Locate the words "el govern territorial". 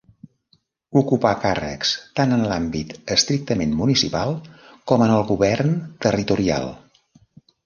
5.19-6.67